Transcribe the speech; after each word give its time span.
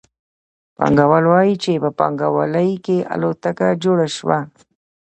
پانګوال 0.77 1.25
وايي 1.31 1.55
چې 1.63 1.81
په 1.83 1.89
پانګوالي 1.99 2.69
کې 2.85 2.97
الوتکه 3.13 3.67
جوړه 3.83 4.07
شوه 4.15 4.39